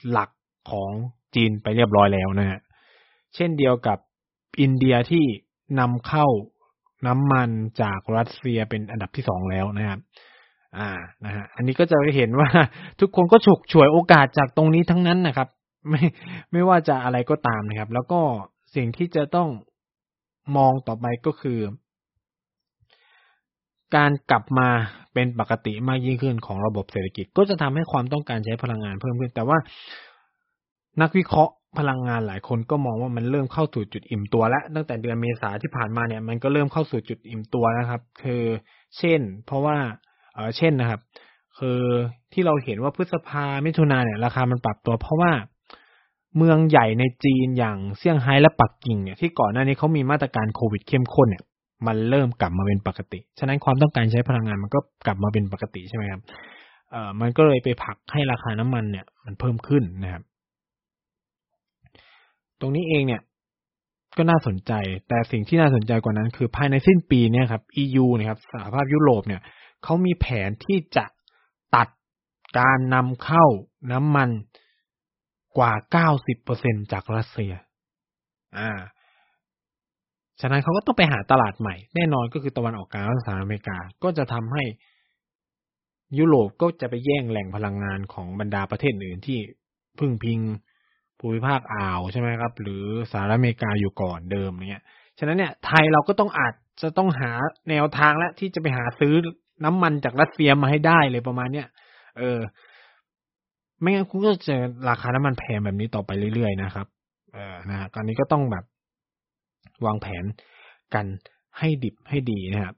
[0.09, 0.29] หลัก
[0.71, 0.91] ของ
[1.35, 2.59] จีนไปเรียบร้อยแล้วนะฮะ
[3.35, 3.97] เช่นเดียวกับ
[4.61, 5.25] อินเดียที่
[5.79, 6.27] นำเข้า
[7.07, 7.49] น้ำมัน
[7.81, 9.99] จากรัสเซียเป็นอันดับที่สองแล้วนะครับ
[10.77, 10.89] อ่า
[11.25, 12.49] นะฮะ อันนี้ก็จะเห็นว่า
[12.99, 15.47] ทุกคนก็ฉกฉวยโอกาสจากตรงนี้ทั้งนั้นนะครับ
[15.89, 16.01] ไม่
[16.51, 18.21] ไม่ว่าจะอะไรก็ตามนะครับ แล้วก็
[18.75, 19.49] สิ่งที่จะต้อง
[20.57, 21.59] มองต่อไปก็คือ
[23.95, 24.69] การกลับมา
[25.13, 29.57] เป็นปกติมากยิ่งขึ้นของระบบเศรษฐกิจ ก็จะทำให้ความต้องการใช้พลังงานเพิ่มขึ้น แต่ว่า
[31.01, 38.43] นักวิเคราะห์พลังงานหลายคนก็มองว่ามันเริ่มเข้าสู่จุดอิ่มตัวแล้ว ตั้งแต่เดือนเมษาที่ผ่านมาเนี่ยมันก็เริ่มเข้าสู่จุดอิ่มตัวนะครับ คือ
[38.97, 39.77] เช่น เพราะว่า
[40.33, 40.99] เออเช่นนะครับ
[41.57, 41.79] คือ
[42.33, 45.31] ที่เราเห็นว่าพฤษภามิถุนาเนี่ยราคามันปรับตัว เพราะว่า
[46.37, 51.43] เมืองใหญ่ในจีนอย่างเซี่ยงไฮ้และปักกิ่งเนี่ยที่ก่อนหน้านี้เขามีมาตรการโควิดเข้มข้นเนี่ย
[51.87, 56.21] มันเริ่มกลับมาเป็นปกติ ฉะนั้นความต้องการใช้พลังงานมันก็กลับมาเป็นปกติใช่ไหมครับ
[56.91, 60.23] เอ่อมันก็เลยไปผลักให้ราคาน้ำมันเนี่ย มันเพิ่มขึ้นนะครับ
[62.63, 63.21] ตรงนี้เองเนี่ย
[64.17, 64.73] ก็น่าสนใจ
[65.07, 69.41] แต่สิ่งที่น่าสนใจกว่านั้น คือภายในสิ้นปีเนี่ยครับ EU นะครับสหภาพยุโรปเนี่ย
[69.83, 71.05] เขามีแผนที่จะ
[71.75, 71.87] ตัด
[72.59, 73.45] การนำเข้า
[73.91, 74.29] น้ำมัน
[75.57, 77.53] กว่าเก้าสิบเปอร์เซ็นจากรัสเซีย
[78.57, 78.71] อ่า
[80.41, 84.63] ฉะนั้นเขาก็ต้องไปหาตลาดใหม่ แน่นอนก็คือตะวันออกกลางสหรัฐอเมริกา ก็จะทำให้
[86.17, 89.39] ยุโรปก็จะไปแย่งแหล่งพลังงานของบรรดาประเทศอื่นที่
[89.99, 90.39] พึ่งพิง
[91.19, 94.83] ภูมิภาคอ่าวใช่ไหมครับ หรือสหรัฐอเมริกาอยู่ก่อนเดิมเนี่ย
[95.19, 97.31] ฉะนั้นเนี่ยไทยเราก็ต้องอาจจะต้องหา
[97.69, 99.13] แนวทางและที่จะไปหาซื้อ
[99.65, 101.67] น้ำมันจากรัสเซียมาให้ได้เลยประมาณเนี้ย
[102.17, 102.39] เออ
[103.79, 106.87] ไม่งั้นคุณก็จอราคาน้ำมันแพงแบบนี้ต่อไปเรื่อยๆนะครับ
[107.33, 108.65] เออนะตอนนี้ก็ต้องแบบ
[109.85, 110.25] วางแผน
[110.93, 111.05] กัน
[111.59, 112.75] ให้ดิบให้ดีนะครับ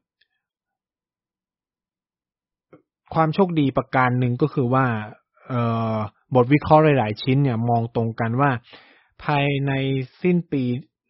[3.14, 4.86] ความโชคดีประการหนึ่งก็คือว่า
[5.48, 5.54] เอ
[5.94, 5.96] อ
[6.36, 8.52] บทวิเคราะห์หลาย ๆ ชิ้นเนี่ยมองตรงกันว่า
[9.24, 9.72] ภายใน
[10.22, 10.64] สิ้นปี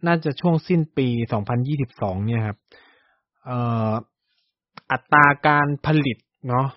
[0.08, 1.08] น่าจะช่วงสิ้นปี
[1.68, 2.58] 2022 เนี่ยครับ
[3.46, 3.52] เอ
[4.92, 6.18] อัตราการผลิต
[6.50, 6.68] เนาะ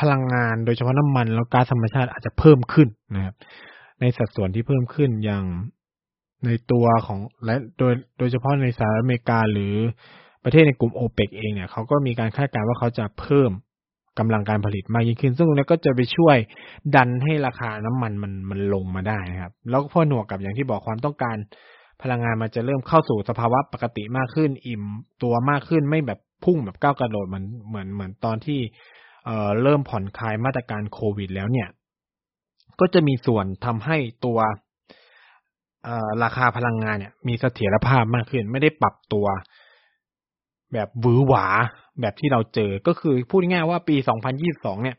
[0.00, 3.34] พลังงานโดยเฉพาะน้ำมันแล้วก๊าซธรรมชาติอาจจะเพิ่มขึ้นนะครับ
[4.00, 5.44] ในสัดส่วนที่เพิ่มขึ้นอย่าง
[6.46, 9.74] ในตัวของและโดยโดยเฉพาะในสหรัฐอเมริกาหรือ
[10.44, 13.50] ประเทศในกลุ่มโอเปกเองเนี่ยเขาก็มีการคาดการณ์ว่าเขาจะเพิ่ม
[14.18, 16.36] กำลังการผลิตมากยิ่งขึ้น ซึ่งตรงนี้ก็จะไปช่วย
[16.94, 21.36] ดันให้ราคาน้ำมันมันมันลงมาได้นะครับ แล้วก็พอหนวกกับอย่างที่บอกความต้องการ
[22.02, 24.82] พลังงานมันจะเริ่มเข้าสู่สภาวะปกติมากขึ้น อิ่ม
[25.22, 28.60] ตัวมากขึ้นไม่แบบพุ่งแบบก้าวกระโดดเหมือนเหมือนเหมือนตอนที่
[29.24, 31.68] เอ่อเริ่มผ่อนคลายมาตรการโควิด แล้วเนี่ย
[32.80, 34.38] ก็จะมีส่วนทำให้ตัว
[36.22, 39.26] ราคาพลังงานเนี่ยมีเสถียรภาพมากขึ้น ไม่ได้ปรับตัว
[40.72, 41.46] แบบหวือหวา
[42.00, 43.96] แบบที่เราเจอ ก็คือพูดง่ายว่าปี
[44.40, 44.96] 2022 เนี่ย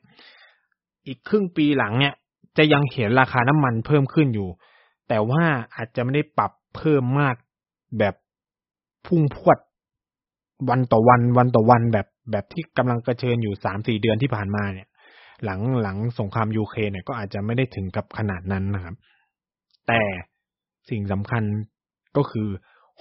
[1.08, 2.13] อีกครึ่งปีหลังเนี่ย
[2.58, 4.49] จะยังเห็นราคาน้ำมันเพิ่มขึ้นอยู่
[5.10, 5.43] แต่ว่า
[5.75, 7.36] อาจจะไม่ได้ปรับเพิ่มมาก
[7.99, 8.15] แบบ
[9.08, 9.58] พุ่งพวด
[10.69, 14.88] วันต่อวันวันต่อวันแบบแบบที่กำลังกระเชิญอยู่สามสี่เดือนที่ผ่านมาเนี่ย
[15.43, 18.95] หลังหลังสงครามยูเครนเนี่ยก็อาจจะไม่ได้ถึงกับขนาดนั้นนะครับ
[19.88, 20.01] แต่
[20.89, 21.43] สิ่งสำคัญ
[22.17, 22.47] ก็คือ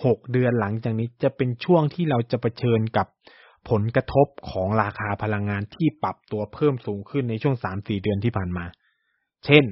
[0.05, 3.07] หกเดือนหลังจากนี้จะเป็นช่วงที่เราจะะเผชิญกับ
[3.71, 8.65] ผลกระทบของราคาพลังงานที่ปรับตัวเพิ่มสูงขึ้นในช่วงสามสี่เดือนที่ผ่านมา
[9.45, 9.65] เช่น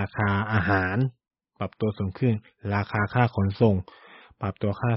[0.00, 0.96] ราคาอาหาร
[1.58, 2.34] ปรับตัวสูงขึ้น
[2.74, 3.76] ราคาค่าขนส่ง
[4.40, 4.92] ปรับตัวค่า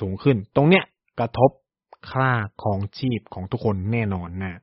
[0.00, 0.84] สูงขึ้น ตรงเนี้ย
[1.20, 1.50] กระทบ
[2.12, 2.28] ค่า
[2.62, 4.60] ของชีพของทุกคนแน่นอนนะ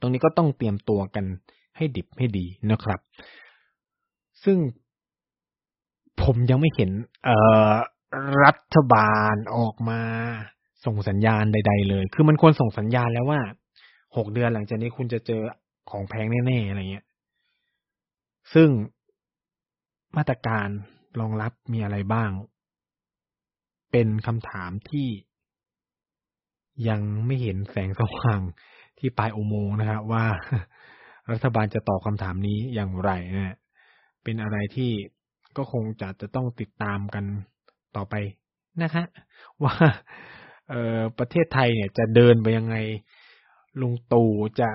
[0.00, 1.24] ตรงนี้ก็ต้องเตรียมตัวกัน
[1.76, 3.00] ให้ดิบให้ดีนะครับ
[4.44, 4.58] ซึ่ง
[6.22, 6.90] ผมยังไม่เห็น
[7.24, 7.36] เอ่
[7.70, 7.74] อ
[8.44, 10.00] รัฐบาลออกมา
[10.84, 13.40] ส่งสัญญาณใด ๆ เลย คือมันควรส่งสัญญาณแล้วว่า
[14.16, 15.42] หกเดือนหลังจากนี้คุณจะเจอ
[15.90, 17.06] ของแพงแน่ๆอะไรเงี้ย
[18.54, 18.68] ซึ่ง
[20.16, 20.68] มาตรการ
[21.20, 22.30] รองรับมีอะไรบ้าง
[23.90, 25.08] เป็นคำถามที่
[26.88, 28.40] ยังไม่เห็นแสงสว่าง
[28.98, 30.26] ที่ปลายอุโมงค์นะครับว่า
[31.32, 33.56] รัฐบาลจะตอบคำถามนี้อย่างไรนะ
[34.22, 34.90] เป็นอะไรที่
[35.56, 37.24] ก็คงจะจะต้องติดตามกัน
[37.96, 38.14] ต่อไป
[38.82, 39.04] นะคะ
[39.64, 39.76] ว่า
[40.70, 42.76] เออประเทศไทยเนี่ยจะเดินไปยังไง
[43.80, 44.70] ลุงตู่จะ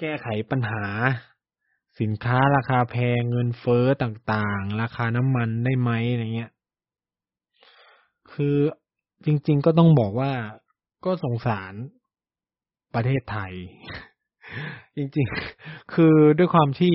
[0.00, 0.84] แก้ไขปัญหา
[2.00, 6.52] สินค้าราคาแพงเงินเฟ้อต่างๆ ราคาน้ำมันได้ไหมอะไรเงี้ย
[8.32, 8.56] คือ
[9.26, 10.32] จริง ๆ ก็ต้องบอกว่า
[11.04, 11.74] ก็สงสาร
[12.94, 13.52] ประเทศไทย
[14.96, 15.26] จริง
[15.60, 16.94] ๆ คือด้วยความที่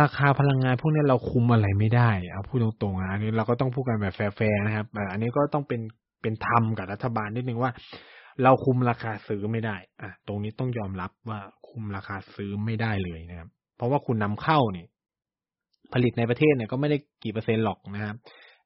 [0.00, 5.80] ราคาพลังงานพวกนี้เราคุมอะไรไม่ได้เอาพูดตรงๆนะอันนี้เราก็ต้องพูดกันแบบแฟร์ๆนะครับอันนี้ก็ต้องเป็น
[6.22, 7.70] เป็นธรรมกับรัฐบาลนิดนึงว่า
[8.42, 14.86] เราคุมราคาซื้อไม่ได้ อะ ตรงนี้ต้องยอมรับว่าคุมราคาซื้อไม่ได้เลยนะครับ เพราะว่าคุณนำเข้าเนี่ย
[15.92, 18.16] ผลิตในประเทศเนี่ยก็ไม่ได้กี่เปอร์เซ็นต์หรอกนะครับ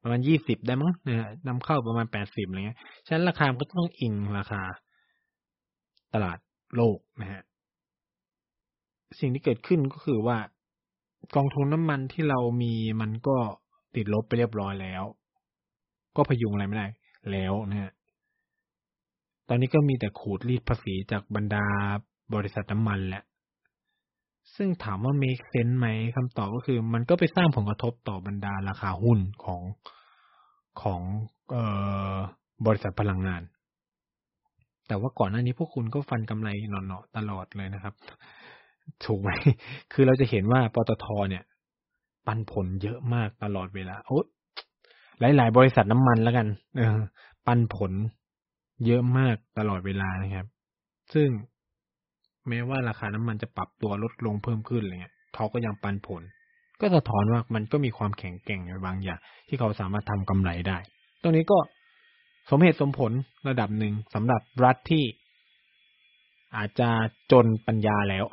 [0.03, 4.63] ประมาณยี่สิบได้มั้งนะนำเข้าประมาณแปดสิบอะไรเงี้ย ฉะนั้นราคาก็ต้องอิงราคา
[6.15, 6.39] ตลาด
[6.77, 7.43] โลกนะฮะ
[9.21, 10.39] สิ่งที่เกิดขึ้นก็คือว่า
[11.35, 13.37] กองทุนน้ำมันที่เรามีมันก็
[13.95, 15.05] ติดลบไปเรียบร้อยแล้ว
[16.17, 16.87] ก็พยุงอะไรไม่ได้
[17.31, 17.93] แล้วนะฮะ
[19.49, 21.65] ตอนนี้ก็มีแต่ขูดรีดภาษีจากบรรดา
[22.35, 23.25] บริษัทน้ำมันแหละ
[24.57, 25.87] ซึ่งถามว่า make sense ไหม
[26.17, 29.63] คำตอบก็คือ มันก็ไปสร้างผลกระทบต่อบรรดาราคาหุ้นของ
[30.83, 31.01] ของ
[31.55, 31.57] อ
[32.15, 32.17] อ
[32.67, 33.43] บริษัทพลังงาน
[34.89, 37.95] แต่ว่าก่อนหน้านี้พวกคุณก็ฟันกำไรหนอๆตลอดเลยนะครับ
[39.05, 39.31] ถูกไหม
[39.93, 41.45] คือเราจะเห็นว่าปตทเนี่ย
[42.27, 44.21] ปันผลเยอะมากตลอดเวลา โอ้
[45.21, 46.47] หลาย ๆ บริษัทน้ำมันแล้วกัน
[46.77, 46.99] เออ
[47.47, 47.93] ปันผล
[48.87, 50.47] เยอะมากตลอดเวลานะครับ
[51.15, 51.29] ซึ่ง
[52.49, 56.23] แม้ว่าราคาน้ำมันจะปรับตัวลดลงเพิ่มขึ้นอะไรเงี้ยเขาก็ยังปันผล
[56.81, 60.79] ก็สะท้อนว่ามันก็มีความแข็งแกร่งในบางอย่าง ที่เขาสามารถทำกำไรได้
[61.23, 61.59] ตรงนี้ก็
[62.51, 63.13] สมเหตุสมผล
[63.49, 65.05] ระดับหนึ่งสำหรับรัฐที่
[66.57, 66.89] อาจจะ
[67.33, 68.25] จนปัญญาแล้ว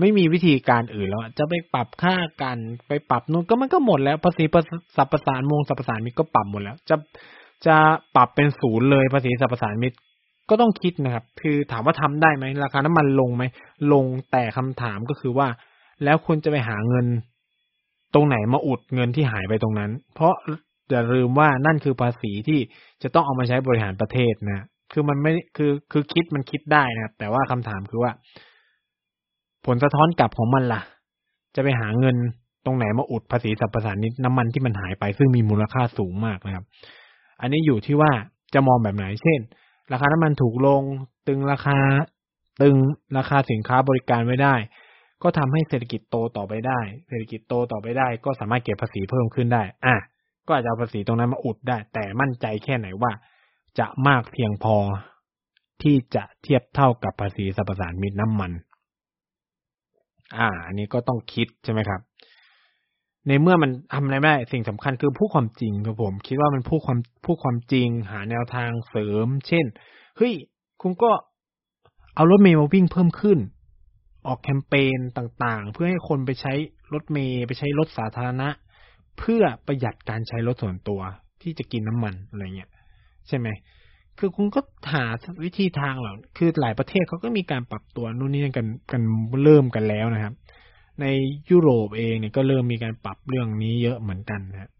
[0.00, 2.58] ไม่มีวิธีการอื่นแล้ว จะไปปรับค่ากัน
[2.88, 4.44] ไปปรับนู่นก็มันก็หมดแล้วภาษี
[4.96, 6.96] สัพประสานมงสัพประสานมิตรก็ปรับหมดแล้ว จะ
[7.66, 7.76] จะ
[8.16, 9.96] ปรับเป็นศูนย์เลยภาษีสัพประสานมิตร
[10.50, 13.44] ก็ต้องคิดนะครับ คือถามว่าทำได้ไหมราคาน้ำมันลงไหม
[13.92, 15.48] ลงแต่คำถามก็คือว่า
[16.04, 17.06] แล้วคุณจะไปหาเงิน
[18.14, 20.34] ตรงไหนมาอุดเงินที่หายไปตรงนั้น เพราะ
[20.90, 22.60] อย่าลืมว่านั่นคือภาษีที่
[23.02, 28.10] จะต้องเอามาใช้บริหารประเทศนะ คือมันไม่คือคือคิดมันคิดได้นะครับแต่ว่าคำถามคือว่า
[29.66, 30.82] ผลสะท้อนกลับของมันล่ะ
[31.54, 32.16] จะไปหาเงิน
[32.64, 36.64] ตรงไหนมาอุดภาษีสรรพสามิตน้ำมันที่มันหายไปซึ่งมีมูลค่าสูงมากนะครับ
[37.40, 38.12] อันนี้อยู่ที่ว่า
[38.54, 39.40] จะมองแบบไหน เช่น
[39.92, 40.82] ราคาน้ำมันถูกลง
[41.26, 41.78] ตึงราคา
[42.62, 42.76] ตึง
[43.18, 44.54] ราคาสินค้าบริการไว้ได้
[45.22, 49.96] ก็ทำให้เศรษฐกิจโตต่อไปได้ เศรษฐกิจโตต่อไปได้ ก็สามารถเก็บภาษีเพิ่มขึ้นได้ อะ
[50.46, 53.12] ก็อาจจะเอาภาษีตรงนั้นมาอุดได้ แต่มั่นใจแค่ไหนว่า
[53.78, 54.76] จะมากเพียงพอ
[55.82, 58.52] ที่จะเทียบเท่ากับภาษีสรรพสานมิตน้ำมัน
[60.36, 62.00] อ่า อันนี้ก็ต้องคิดใช่ไหมครับ
[63.28, 69.66] ในเมื่อมันทำอะไรไม่ได้สิ่งสำคัญคือพูดความจริงครับผม คิดว่ามันพูดความพูดความจริง หาแนวทางเสริม เช่น
[70.16, 70.32] เฮ้ย
[70.82, 71.10] คุณก็
[72.14, 73.38] เอารถเมล์มาวิ่งเพิ่มขึ้น
[74.26, 76.52] ออกแคมเปญต่างๆ เพื่อให้คนไปใช้
[76.92, 78.48] รถเมล์ไปใช้รถสาธารณะ
[79.18, 81.00] เพื่อประหยัดการใช้รถส่วนตัว
[81.42, 82.70] ที่จะกินน้ำมันอะไรเงี้ย
[83.28, 83.48] ใช่ไหม
[84.18, 84.60] คือคุณก็
[84.92, 85.04] หา
[85.44, 89.02] วิธีทางเหรอคือหลายประเทศเขาก็มีการปรับตัวนู่นนี่กันกัน
[89.44, 90.34] เริ่มกันแล้วนะครับ
[91.00, 91.06] ใน
[91.50, 94.70] ยุโรปเองเนี่ยก็เริ่มมีการปรับเรื่องนี้เยอะเหมือนกันนะ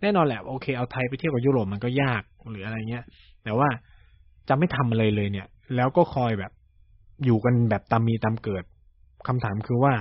[0.00, 3.04] แน่นอนแหละโอเคเอาไทยไปเทียบกับยุโรปมันก็ยากหรืออะไรเงี้ย
[3.44, 3.68] แต่ว่า
[4.48, 5.46] จะไม่ทำอะไรเลยเนี่ย
[5.76, 6.52] แล้วก็คอยแบบ
[7.24, 8.64] อยู่กันแบบตามมีตามเกิด
[9.26, 9.94] คำถามคือว่า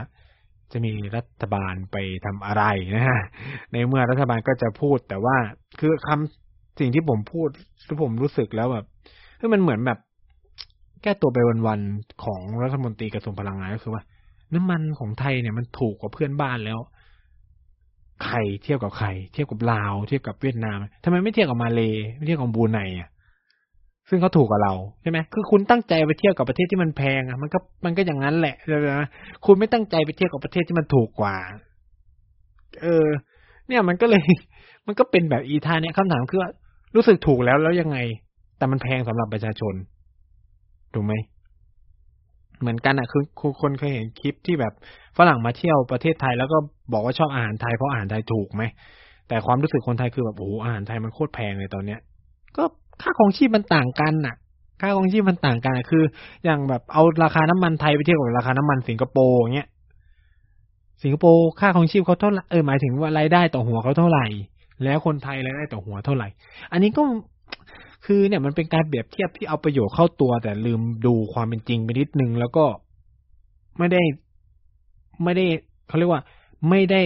[0.72, 2.64] จะมีรัฐบาลไปทำอะไร
[2.96, 3.22] นะฮะ
[3.72, 5.38] ในเมื่อรัฐบาลก็จะพูดแต่ว่า
[5.80, 6.47] คือคำ
[6.80, 7.48] สิ่งที่ผมพูด
[7.88, 8.86] ที่ผมรู้สึกแล้วแบบ
[9.40, 10.00] คือมันเหมือนแบบ
[11.04, 11.38] แก้ตัวไป
[11.68, 14.04] วันๆของรัฐมนตรีกระทรวงพลังงานก็คือว่า
[14.54, 16.80] น้ำมันของไทยเนี่ยมันถูกกว่าเพื่อนบ้านแล้ว
[18.26, 21.82] ใครเทียบกับใคร เทียบกับลาว เทียบกับเวียดนามทำไมไม่เทียบกับมาเล
[22.16, 23.10] ไม่เทียบกับบูไนอะ
[24.10, 29.04] ซึ่งเขาถูกกว่าเราใช่ไหมคือคุณตั้งใจไปเทียบกับประเทศที่มันแพงอะมันก็มันก็อย่างนั้นแหละใช่ไหม
[29.46, 31.36] คุณไม่ตั้งใจไปเทียบกับประเทศที่มันถูกกว่า
[32.84, 33.08] เออ
[33.68, 34.24] เนี่ยมันก็เลย
[34.88, 36.50] มันก็เป็นแบบอีทาเนี่ยคำถามคือว่า
[36.96, 37.98] รู้สึกถูกแล้วแล้วยังไง
[38.58, 39.74] แต่มันแพงสำหรับประชาชน
[40.94, 41.14] ถูกไหม
[42.60, 43.24] เหมือนกันอะ คือ
[43.62, 44.74] คนเคยเห็นคลิปที่แบบ
[45.18, 46.58] ฝรั่งมาเที่ยวประเทศไทยแล้วก็
[46.94, 48.64] บอกว่าชอบอาหารไทยเพราะอาหารไทยถูกไหม
[49.28, 52.00] แต่ความรู้สึกคนไทยคือแบบโอ้โหอาหารไทยมันโคตรแพงเลยตอนเนี้ย
[52.58, 52.64] ก็
[53.02, 54.36] ค่าของชีพมันต่างกันน่ะ
[54.82, 56.04] ค่าของชีพมันต่างกัน คือ
[56.46, 59.68] อย่างแบบเอาราคาน้ำมันไทยไปเทียบกับราคาน้ำมันสิงคโปร์เงี้ย
[61.04, 64.26] สิงคโปร์ค่าของชีพเขาเท่าไหร่ เออหมายถึงว่ารายได้ต่อหัวเขาเท่าไหร่
[64.84, 66.28] แล้วคนไทยรายได้ต่อหัวเท่าไหร่
[66.72, 67.04] อันนี้ก็
[68.06, 72.66] คือเนี่ยมันเป็นการเปรียบเทียบที่เอาประโยชน์เข้าตัว แต่ลืมดูความเป็นจริงไปนิดนึง แล้วก็
[73.78, 74.02] ไม่ได้
[75.24, 75.46] ไม่ได้
[75.88, 76.22] เขาเรียกว่า
[76.70, 77.02] ไม่ได้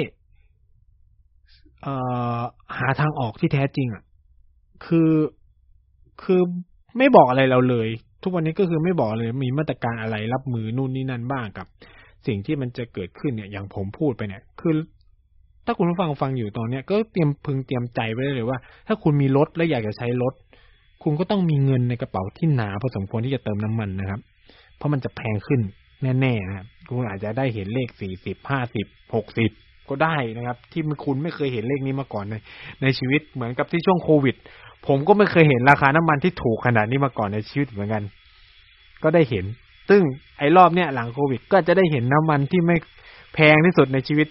[1.81, 1.93] เอ่
[2.37, 2.39] อ
[2.77, 4.03] หาทางออกที่แท้จริงอะ
[4.85, 5.11] คือ
[6.23, 6.41] คือ
[6.97, 7.87] ไม่บอกอะไรเราเลย
[8.23, 11.67] ทุกวันนี้ก็คือไม่บอกเลยมีมาตรการอะไรรับมือนู่นนี่นั่นบ้างกับ
[12.27, 14.73] สิ่งที่มันจะเกิดขึ้นเนี่ยอย่างผมพูดไปเนี่ย คือ
[15.65, 20.33] ถ้าคุณผู้ฟังฟังอยู่ตอนเนี้ยก็เตรียมพึงเตรียมใจไว้เลยว่า ถ้าคุณมีรถและอยากจะใช้รถ
[21.03, 24.19] คุณก็ต้องมีเงินในกระเป๋าที่หนาพอสมควรที่จะเติมน้ำมันนะครับ
[24.77, 25.61] เพราะมันจะแพงขึ้น
[26.21, 29.51] แน่ๆนะครับคุณอาจจะได้เห็นเลขสี่สิบห้าสิบหกสิบ
[29.89, 32.35] ก็ได้นะครับ ที่คุณไม่เคยเห็นเลขนี้มาก่อนใน
[32.81, 34.35] ในชีวิตเหมือนกับที่ช่วงโควิด
[34.87, 38.03] ผมก็ไม่เคยเห็นราคาน้ำมันที่ถูกขนาดนี้มาก่อนในชีวิตเหมือนกัน
[39.03, 39.45] ก็ได้เห็น
[39.89, 40.01] ซึ่ง
[40.39, 42.77] ไอ้รอบเนี้ยหลังโควิด ก็จะได้เห็นน้ำมันที่ไม่
[43.33, 44.27] แพงที่สุดในชีวิต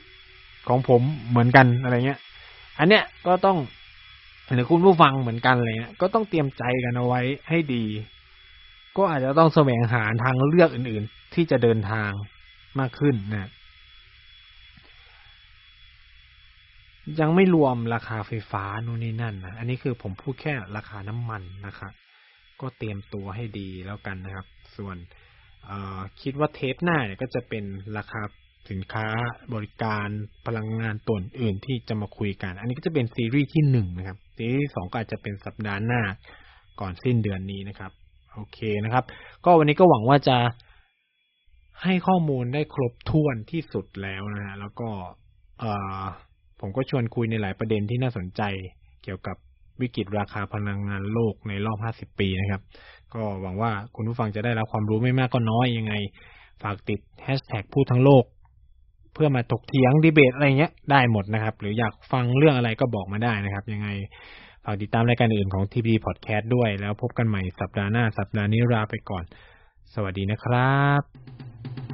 [0.69, 2.21] ของผมเหมือนกันอะไรเงี้ย
[2.79, 3.59] อันเนี้ยก็ต้อง
[4.55, 7.85] หรือคุณผู้ฟังเหมือนกันอะไรเงี้ยก็ต้องเตรียมใจกันเอาไว้ให้ดี
[8.97, 12.11] ก็อาจจะต้องแสวงหาทางเลือกอื่น ๆ ที่จะเดินทาง
[12.79, 13.51] มากขึ้นนะ
[17.21, 21.93] ยังไม่รวมราคาไฟฟ้านู่นนี่นั่นนะอันนี้คือผมพูดแค่ราคาน้ำมันนะครับ
[22.61, 24.47] ก็เตรียมตัวให้ดีแล้วกันนะครับ
[24.77, 24.97] ส่วน
[26.23, 27.65] คิดว่าเทปหน้าเนี่ยก็จะเป็น
[27.97, 28.23] ราคา
[28.71, 29.07] สินค้า
[29.55, 30.09] บริการ
[30.47, 36.03] พลังงานตัวอื่นที่จะมาคุยกัน อันนี้ก็จะเป็นซีรีส์ที่หนึ่งนะครับ ซีรีส์สองก็อาจจะเป็นสัปดาห์หน้า
[36.81, 37.93] ก่อนสิ้นเดือนนี้นะครับ
[38.35, 39.05] โอเคนะครับ
[39.45, 40.39] ก็วันนี้ก็หวังว่าจะ
[41.83, 44.89] ให้ข้อมูลได้ครบถ้วนที่สุดแล้วนะฮะแล้วก็
[45.61, 45.65] เอ
[46.01, 46.05] อ
[46.61, 48.43] ผมก็ชวนคุยในหลายประเด็นที่น่าสนใจ
[49.03, 49.37] เกี่ยวกับ
[49.81, 51.79] วิกฤตราคาพลังงานโลกในรอบ
[52.13, 52.63] 50 ปีนะครับ
[53.15, 55.95] ก็หวังว่าคุณผู้ฟังจะได้รับความรู้ไม่มากก็น้อยยังไง
[56.63, 58.25] ฝากติดแฮชแท็กพูดทั้งโลก
[59.21, 63.89] พื่อมาถกเถียงดีเบตอะไรเงี้ยได้หมดนะครับ หรืออยากฟังเรื่องอะไรก็บอกมาได้นะครับ ยังไง
[64.65, 69.25] ฝากติดตามรายการอื่นของ TP Podcast ด้วย แล้วพบกันใหม่สัปดาห์หน้าสัปดาห์นี้ลาไปก่อน
[69.95, 71.90] สวัสดีนะครับ